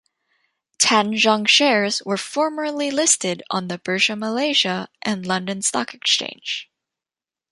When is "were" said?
2.03-2.17